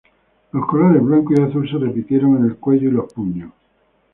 [0.51, 3.51] Los colores blanco y azul se repitieron en el cuello y los puños.